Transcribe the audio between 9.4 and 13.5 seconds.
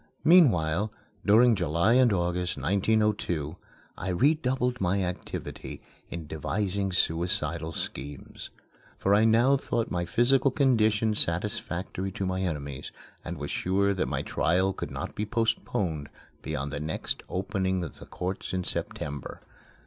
thought my physical condition satisfactory to my enemies, and